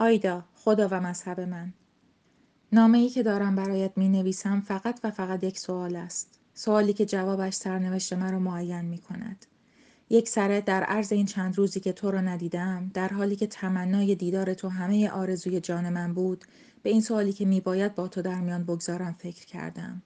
[0.00, 1.72] آیدا خدا و مذهب من.
[2.72, 6.40] نامه ای که دارم برایت می نویسم فقط و فقط یک سوال است.
[6.54, 9.46] سوالی که جوابش سرنوشت مرا معین می کند
[10.10, 14.14] یک سره در عرض این چند روزی که تو را ندیدم در حالی که تمنای
[14.14, 16.44] دیدار تو همه آرزوی جان من بود
[16.82, 20.02] به این سوالی که می باید با تو در میان بگذارم فکر کردم.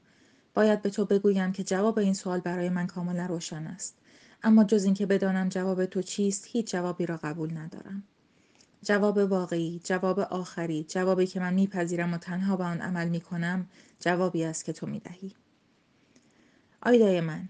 [0.55, 3.99] باید به تو بگویم که جواب این سوال برای من کاملا روشن است.
[4.43, 8.03] اما جز اینکه بدانم جواب تو چیست هیچ جوابی را قبول ندارم.
[8.83, 13.67] جواب واقعی، جواب آخری، جوابی که من میپذیرم و تنها به آن عمل می‌کنم،
[14.01, 15.35] جوابی است که تو می‌دهی.
[16.83, 17.49] آیدای من،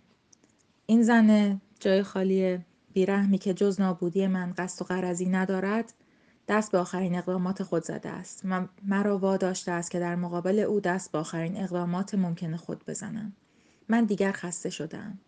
[0.87, 2.59] این زن جای خالی
[2.93, 5.95] بیرحمی که جز نابودی من قصد و قرضی ندارد،
[6.49, 8.45] دست به آخرین اقدامات خود زده است.
[8.45, 13.33] من مرا واداشته است که در مقابل او دست به آخرین اقدامات ممکن خود بزنم.
[13.89, 15.19] من دیگر خسته شدم.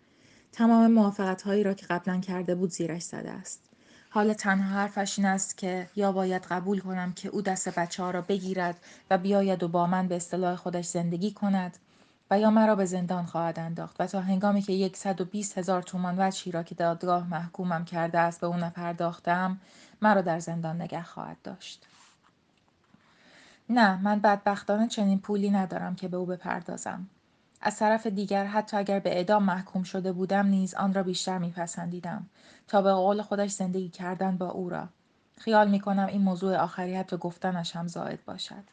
[0.52, 3.70] تمام موافقت هایی را که قبلا کرده بود زیرش زده است.
[4.14, 8.10] حالا تنها حرفش این است که یا باید قبول کنم که او دست بچه ها
[8.10, 8.76] را بگیرد
[9.10, 11.78] و بیاید و با من به اصطلاح خودش زندگی کند
[12.30, 15.58] و یا مرا به زندان خواهد انداخت و تا هنگامی که یک صد و بیست
[15.58, 19.60] هزار تومان وچی را که دادگاه محکومم کرده است به او نپرداختم
[20.02, 21.86] مرا در زندان نگه خواهد داشت.
[23.68, 27.06] نه من بدبختانه چنین پولی ندارم که به او بپردازم.
[27.66, 32.26] از طرف دیگر حتی اگر به اعدام محکوم شده بودم نیز آن را بیشتر میپسندیدم
[32.68, 34.88] تا به قول خودش زندگی کردن با او را.
[35.38, 38.64] خیال می کنم این موضوع آخری حتی گفتنش هم زائد باشد.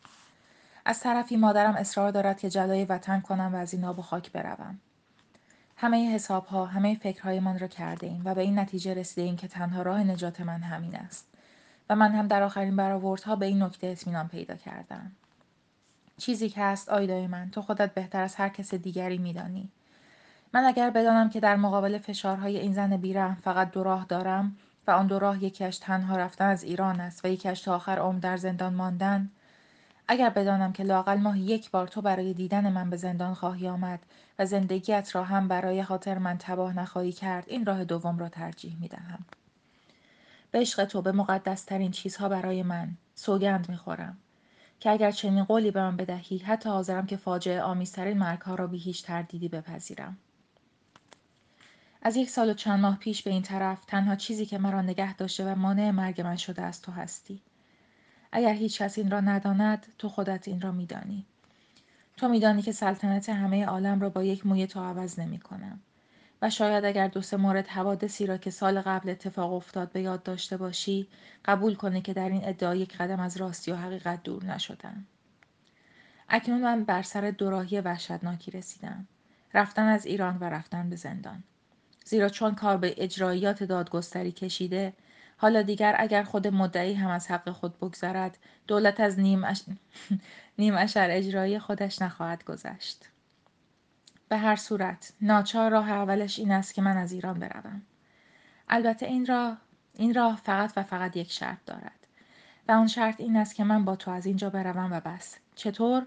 [0.86, 4.80] از طرفی مادرم اصرار دارد که جلای وطن کنم و از این آب خاک بروم.
[5.78, 9.48] همه حساب ها همه فکرهایمان را کرده ایم و به این نتیجه رسیده ایم که
[9.48, 11.28] تنها راه نجات من همین است
[11.90, 15.12] و من هم در آخرین برآوردها به این نکته اطمینان پیدا کردم.
[16.18, 19.70] چیزی که هست آیدای من تو خودت بهتر از هر کس دیگری میدانی
[20.54, 24.92] من اگر بدانم که در مقابل فشارهای این زن بیرحم فقط دو راه دارم و
[24.92, 28.38] آن دو راه یکیش تنها رفتن از ایران است و یکیش تا آخر عمر در
[28.38, 29.30] زندان ماندن
[30.08, 34.00] اگر بدانم که لاقل ماه یک بار تو برای دیدن من به زندان خواهی آمد
[34.40, 38.78] و زندگیت را هم برای خاطر من تباه نخواهی کرد این راه دوم را ترجیح
[38.82, 39.26] می دهم.
[40.52, 44.18] به عشق تو به مقدسترین چیزها برای من سوگند می خورم.
[44.82, 48.78] که اگر چنین قولی به من بدهی حتی حاضرم که فاجعه آمیزترین مرگها را بی
[48.78, 50.18] هیچ تردیدی بپذیرم.
[52.02, 55.16] از یک سال و چند ماه پیش به این طرف تنها چیزی که مرا نگه
[55.16, 57.42] داشته و مانع مرگ من شده است تو هستی.
[58.32, 61.26] اگر هیچ کس این را نداند تو خودت این را میدانی.
[62.18, 65.80] تو میدانی که سلطنت همه عالم را با یک موی تو عوض نمی کنم.
[66.42, 70.24] و شاید اگر دو سه مورد حوادثی را که سال قبل اتفاق افتاد به یاد
[70.24, 71.08] داشته باشی
[71.46, 75.06] قبول کنی که در این ادعا یک قدم از راستی و حقیقت دور نشدم.
[76.30, 79.08] اکنون من بر سر دوراهی وحشتناکی رسیدم.
[79.54, 81.44] رفتن از ایران و رفتن به زندان.
[82.06, 84.94] زیرا چون کار به اجراییات دادگستری کشیده
[85.38, 88.38] حالا دیگر اگر خود مدعی هم از حق خود بگذرد
[88.68, 89.44] دولت از نیم.
[90.60, 93.11] نیم اشر اجرایی خودش نخواهد گذشت.
[94.32, 95.14] به هر صورت.
[95.22, 97.82] ناچار راه اولش این است که من از ایران بروم.
[98.70, 99.58] البته این راه
[99.94, 102.08] این راه فقط و فقط یک شرط دارد.
[102.68, 105.38] و آن شرط این است که من با تو از اینجا بروم و بس.
[105.56, 106.06] چطور؟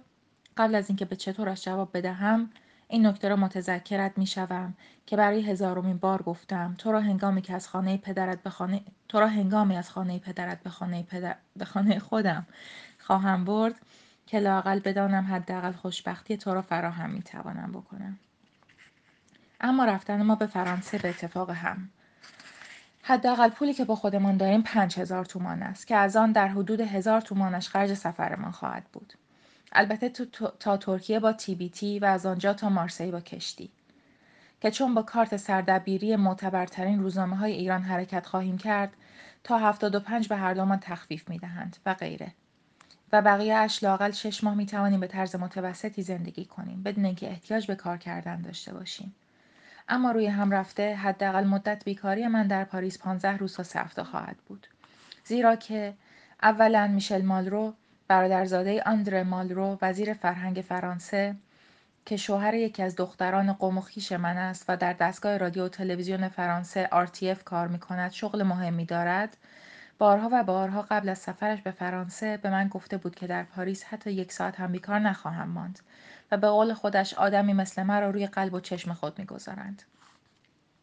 [0.56, 2.50] قبل از اینکه به چطورش جواب بدهم
[2.88, 4.74] این نکته را متذکرت می شوم
[5.06, 9.20] که برای هزارمین بار گفتم تو را هنگامی که از خانه پدرت به خانه تو
[9.20, 12.46] را هنگامی از خانه پدرت به خانه پدر به خانه خودم
[12.98, 13.74] خواهم برد
[14.26, 18.18] که لاقل بدانم حداقل خوشبختی تو را فراهم می توانم بکنم.
[19.60, 21.88] اما رفتن ما به فرانسه به اتفاق هم.
[23.02, 26.80] حداقل پولی که با خودمان داریم پنج هزار تومان است که از آن در حدود
[26.80, 29.12] هزار تومانش خرج سفرمان خواهد بود.
[29.72, 33.70] البته تو تا ترکیه با تی بی تی و از آنجا تا مارسی با کشتی.
[34.60, 38.92] که چون با کارت سردبیری معتبرترین روزنامه های ایران حرکت خواهیم کرد
[39.44, 42.32] تا هفتاد و پنج به هر دومان تخفیف می دهند و غیره.
[43.14, 47.28] و بقیه اش لاقل شش ماه می توانیم به طرز متوسطی زندگی کنیم بدون اینکه
[47.30, 49.14] احتیاج به کار کردن داشته باشیم.
[49.88, 54.04] اما روی هم رفته حداقل مدت بیکاری من در پاریس 15 روز تا سه هفته
[54.04, 54.66] خواهد بود.
[55.24, 55.94] زیرا که
[56.42, 57.74] اولا میشل مالرو
[58.08, 61.36] برادرزاده آندره مالرو وزیر فرهنگ فرانسه
[62.06, 66.88] که شوهر یکی از دختران قوم من است و در دستگاه رادیو و تلویزیون فرانسه
[67.06, 69.36] RTF کار می کند شغل مهمی دارد
[69.98, 73.84] بارها و بارها قبل از سفرش به فرانسه به من گفته بود که در پاریس
[73.84, 75.78] حتی یک ساعت هم بیکار نخواهم ماند
[76.30, 79.82] و به قول خودش آدمی مثل مرا روی قلب و چشم خود می‌گذارند.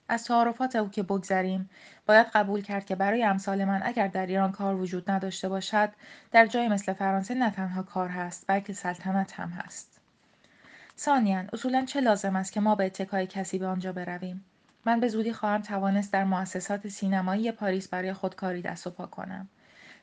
[0.10, 1.70] از تعارفات او که بگذریم
[2.06, 5.90] باید قبول کرد که برای امثال من اگر در ایران کار وجود نداشته باشد
[6.32, 10.02] در جای مثل فرانسه نه تنها کار هست بلکه سلطنت هم هست.
[10.98, 14.46] ثانیا اصولا چه لازم است که ما به اتکای کسی به آنجا برویم؟
[14.86, 19.06] من به زودی خواهم توانست در مؤسسات سینمایی پاریس برای خود کاری دست و پا
[19.06, 19.50] کنم.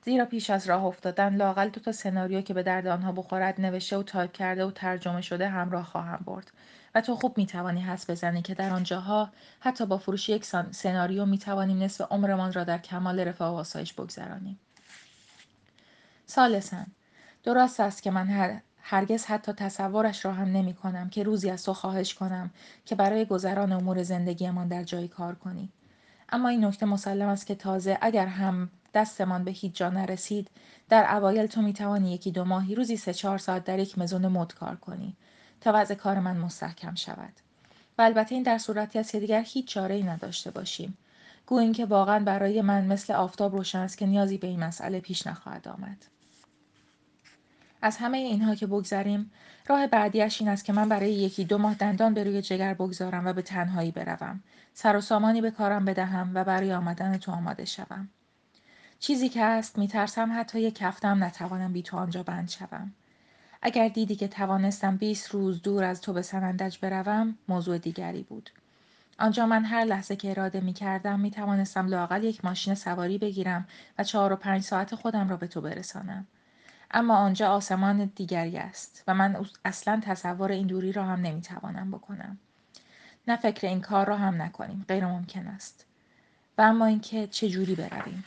[0.04, 3.96] زیرا پیش از راه افتادن لاقل دو تا سناریو که به درد آنها بخورد نوشته
[3.96, 6.52] و تایپ کرده و ترجمه شده همراه خواهم برد
[6.94, 9.30] و تو خوب می‌توانی حس بزنی که در آنجاها
[9.60, 14.60] حتی با فروش یک سناریو می‌توانیم نصف عمرمان را در کمال رفاه و آسایش بگذرانیم.
[16.26, 16.86] سالسن.
[17.44, 18.26] درست است که من
[18.80, 22.50] هرگز حتی تصورش را هم نمی کنم که روزی از تو خواهش کنم
[22.84, 25.72] که برای گذران امور زندگیمان در جایی کار کنی.
[26.28, 30.50] اما این نکته مسلم است که تازه اگر هم دستمان به هیچ جا نرسید
[30.88, 34.26] در اوایل تو می توانی یکی دو ماهی روزی سه چهار ساعت در یک مزون
[34.28, 35.16] مد کار کنی
[35.60, 37.32] تا وضع کار من مستحکم شود.
[37.98, 40.98] و البته این در صورتی است که دیگر هیچ چاره ای نداشته باشیم.
[41.46, 45.26] گوییم که واقعا برای من مثل آفتاب روشن است که نیازی به این مسئله پیش
[45.26, 46.04] نخواهد آمد.
[47.82, 49.30] از همه اینها که بگذریم
[49.66, 53.26] راه بعدیش این است که من برای یکی دو ماه دندان به روی جگر بگذارم
[53.26, 54.40] و به تنهایی بروم.
[54.74, 58.08] سر و سامانی به کارم بدهم و برای آمدن تو آماده شوم.
[58.98, 62.92] چیزی که هست میترسم حتی یک هفتم نتوانم بی تو آنجا بند شوم.
[63.62, 68.50] اگر دیدی که توانستم 20 روز دور از تو به سنندج بروم موضوع دیگری بود.
[69.18, 73.68] آنجا من هر لحظه که اراده می کردم می توانستم لاقل یک ماشین سواری بگیرم
[73.98, 76.26] و چهار و پنج ساعت خودم را به تو برسانم.
[76.90, 82.38] اما آنجا آسمان دیگری است و من اصلا تصور این دوری را هم نمی‌توانم بکنم.
[83.28, 85.86] نه فکر این کار را هم نکنیم غیر ممکن است.
[86.58, 88.24] و اما اینکه چه جوری برویم؟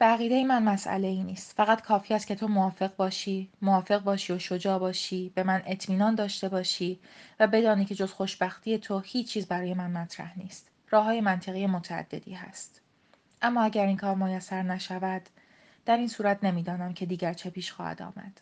[0.00, 1.56] بقیده من مسئله ای نیست.
[1.56, 6.14] فقط کافی است که تو موافق باشی موافق باشی و شجاع باشی به من اطمینان
[6.14, 7.00] داشته باشی
[7.40, 10.68] و بدانی که جز خوشبختی تو هیچ چیز برای من مطرح نیست.
[10.90, 12.80] راه های منطقی متعددی هست.
[13.42, 15.22] اما اگر این کار میسر نشود
[15.86, 18.40] در این صورت نمی‌دانم که دیگر چه پیش خواهد آمد.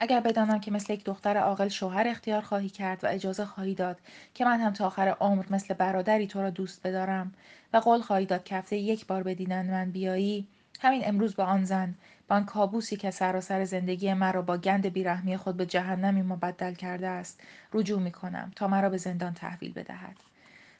[0.00, 3.98] اگر بدانم که مثل یک دختر عاقل شوهر اختیار خواهی کرد و اجازه خواهی داد
[4.34, 7.34] که من هم تا آخر عمر مثل برادری تو را دوست بدارم
[7.72, 10.48] و قول خواهی داد که هفته یک بار به دیدن من بیایی
[10.80, 11.94] همین امروز با آن زن
[12.28, 17.08] با آن کابوسی که سراسر زندگی مرا با گند بیرحمی خود به جهنمی مبدل کرده
[17.08, 17.40] است
[17.72, 20.16] رجوع می کنم تا مرا به زندان تحویل بدهد.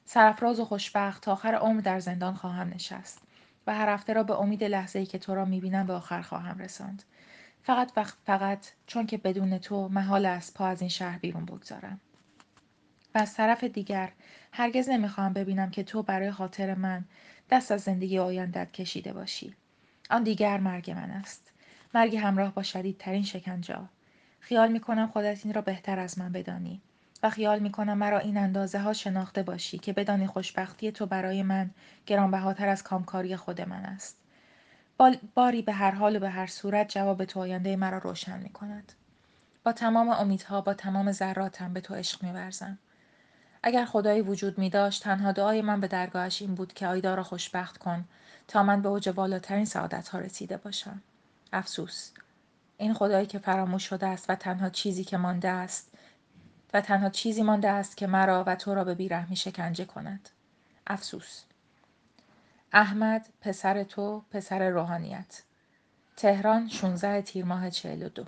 [0.05, 3.26] سرفراز و خوشبخت تا آخر عمر در زندان خواهم نشست.
[3.67, 6.59] و هر هفته را به امید لحظه ای که تو را می‌بینم به آخر خواهم
[6.59, 7.03] رساند.
[7.63, 7.91] فقط
[8.27, 12.01] فقط چون که بدون تو محال است پا از این شهر بیرون بگذارم.
[13.15, 14.13] و از طرف دیگر
[14.53, 17.05] هرگز نمی‌خواهم ببینم که تو برای خاطر من
[17.51, 19.55] دست از زندگی آیندت کشیده باشی.
[20.11, 21.53] آن دیگر مرگ من است.
[21.95, 23.89] مرگ همراه با شدیدترین شکنجا
[24.41, 26.83] خیال می‌کنم خودت این را بهتر از من بدانی.
[27.27, 31.43] و خیال می کنم مرا این اندازه ها شناخته باشی که بدانی خوشبختی تو برای
[31.43, 31.71] من
[32.07, 34.17] گرانبهاتر از کامکاری خود من است.
[35.35, 38.93] باری به هر حال و به هر صورت جواب تو آینده مرا روشن می کند.
[39.65, 42.79] با تمام امیدها با تمام ذراتم به تو عشق می برزم.
[43.63, 47.23] اگر خدایی وجود می داشت تنها دعای من به درگاهش این بود که آیدا را
[47.23, 48.05] خوشبخت کن
[48.49, 51.03] تا من به اوج بالاترین سعادت ها رسیده باشم.
[51.53, 52.11] افسوس.
[52.79, 55.91] این خدایی که فراموش شده است و تنها چیزی که مانده است
[56.77, 60.29] و تنها چیزی مانده است که مرا و تو را به بیرحمی شکنجه کند.
[60.87, 61.43] افسوس.
[62.73, 65.43] احمد پسر تو پسر روحانیت.
[66.17, 68.25] تهران 16 تیر ماه 42